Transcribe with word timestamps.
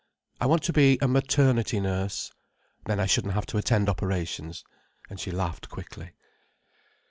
"I 0.39 0.47
want 0.47 0.63
to 0.63 0.73
be 0.73 0.97
a 0.99 1.07
maternity 1.07 1.79
nurse. 1.79 2.31
Then 2.87 2.99
I 2.99 3.05
shouldn't 3.05 3.35
have 3.35 3.45
to 3.45 3.59
attend 3.59 3.87
operations." 3.87 4.63
And 5.11 5.19
she 5.19 5.29
laughed 5.29 5.69
quickly. 5.69 6.13